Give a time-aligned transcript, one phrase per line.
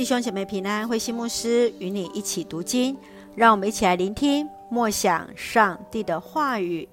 [0.00, 2.96] 弟兄姐妹平安，慧馨牧师与你一起读经，
[3.36, 6.88] 让我们一起来聆听默想上帝的话语。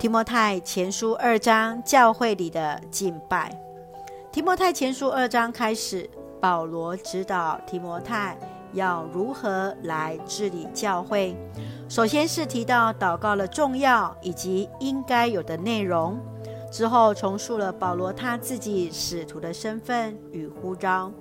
[0.00, 3.56] 提摩太前书二章，教会里的敬拜。
[4.32, 6.10] 提摩太前书二章开始，
[6.40, 8.36] 保罗指导提摩太
[8.72, 11.36] 要如何来治理教会。
[11.88, 16.18] 首先是提到祷告的重要以及应该有的内容，
[16.72, 21.12] 之后重述了保罗他自己使徒的身份与呼召。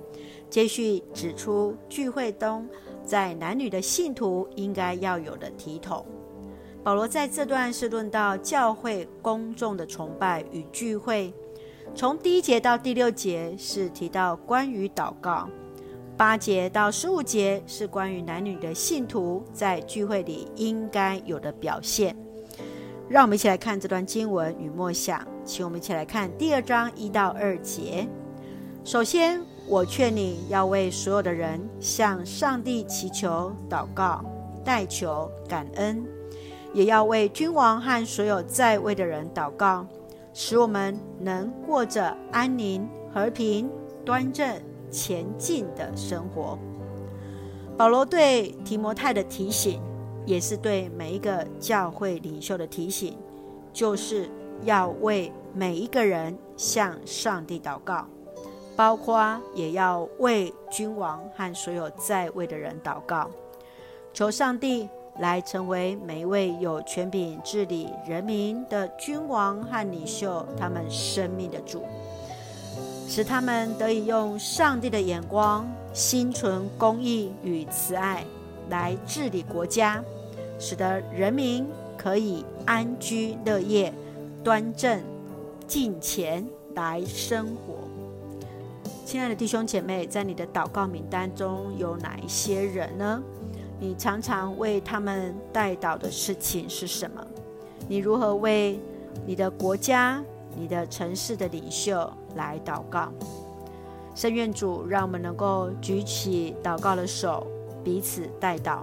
[0.50, 2.68] 接续指出聚会中
[3.04, 6.05] 在男女的信徒应该要有的体统。
[6.83, 11.33] 保罗在这段是论到教会公众的崇拜与聚会，
[11.93, 15.50] 从第一节到第六节是提到关于祷告，
[16.15, 22.16] 八节到十五节是关于男女的信徒在聚会里应该有的表现。
[23.10, 28.07] 让我们一起来看这段经文与默想，请我们一起来看第二章一到二节。
[28.86, 34.25] 首先，我劝你要为所有的人向上帝祈求、祷告、
[34.66, 36.03] 代求、感恩，
[36.73, 39.85] 也要为君王和所有在位的人祷告，
[40.33, 43.69] 使我们能过着安宁、和平、
[44.03, 46.57] 端正、前进的生活。
[47.77, 49.79] 保罗对提摩太的提醒，
[50.25, 53.16] 也是对每一个教会领袖的提醒，
[53.72, 54.27] 就是
[54.63, 58.07] 要为每一个人向上帝祷告。
[58.80, 63.30] 包括也要为君王和所有在位的人祷告，
[64.13, 71.83] 求上帝来成为每一位有权柄治理人民的君王和领袖，他们生命的主，
[73.05, 78.23] 使他们得以用上帝的眼光，心存公义与慈爱
[78.69, 80.02] 来治理国家，
[80.57, 83.94] 使得人民可以安居乐业、
[84.41, 85.03] 端正
[85.67, 87.88] 敬虔来生活。
[89.09, 93.19] 亲爱的弟兄姐妹，在你的祷告名单中有哪一些人呢？
[93.79, 97.25] 你常常为他们代祷的事情是什么？
[97.88, 98.79] 你如何为
[99.25, 100.23] 你的国家、
[100.56, 103.11] 你的城市的领袖来祷告？
[104.13, 107.47] 圣愿主让我们能够举起祷告的手，
[107.84, 108.81] 彼此代祷，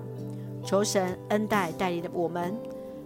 [0.65, 2.53] 求神恩待带领的我们，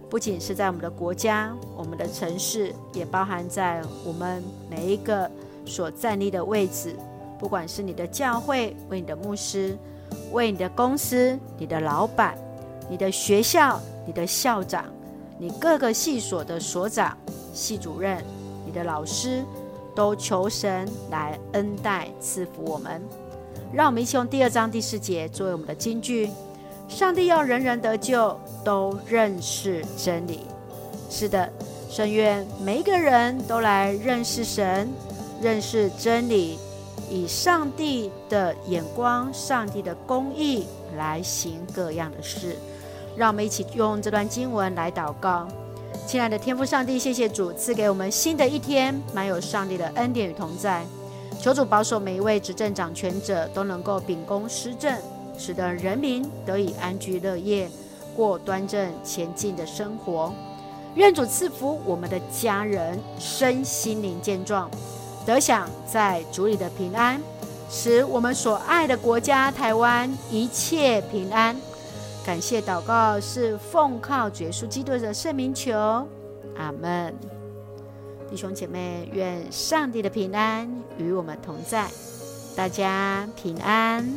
[0.09, 5.29] 不仅是在我们的国家、我们的城市，也包含在我们每一个
[5.67, 6.95] 所站立的位置。
[7.41, 9.75] 不管是你的教会，为你的牧师，
[10.31, 12.37] 为你的公司、你的老板、
[12.87, 14.85] 你的学校、你的校长、
[15.39, 17.17] 你各个系所的所长、
[17.51, 18.23] 系主任、
[18.63, 19.43] 你的老师，
[19.95, 23.01] 都求神来恩待赐福我们。
[23.73, 26.29] 让我们一起用第二章第四节作为我们的金句：
[26.87, 30.41] 上帝要人人得救，都认识真理。
[31.09, 31.51] 是的，
[31.89, 34.87] 深愿每一个人都来认识神，
[35.41, 36.59] 认识真理。
[37.11, 42.55] 以上帝的眼光、上帝的公义来行各样的事，
[43.17, 45.45] 让我们一起用这段经文来祷告。
[46.07, 50.85] 亲爱的天父上帝，谢谢主赐给我们新的一天，满有上帝的恩典与同在。
[51.37, 54.97] 求主保守每一位执政掌权者都能够秉公施政，
[55.37, 57.69] 使得人民得以安居乐业，
[58.15, 60.33] 过端正前进的生活。
[60.95, 64.71] 愿主赐福我们的家人身心灵健壮。
[65.25, 67.21] 得享在主里的平安，
[67.69, 71.55] 使我们所爱的国家台湾一切平安。
[72.25, 75.75] 感谢祷告是奉靠主耶稣基督的圣名求，
[76.57, 77.15] 阿门。
[78.29, 81.87] 弟兄姐妹，愿上帝的平安与我们同在，
[82.55, 84.07] 大家平安。